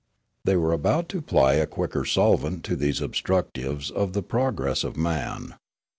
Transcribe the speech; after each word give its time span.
They 0.45 0.55
were 0.55 0.71
about 0.73 1.09
to 1.09 1.19
apply 1.19 1.53
a 1.53 1.67
quicker 1.67 2.05
solvent 2.05 2.63
to 2.65 2.75
these 2.75 3.01
obstructives 3.01 3.91
of 3.91 4.13
the 4.13 4.23
progress 4.23 4.83
of 4.83 4.97
man. 4.97 5.53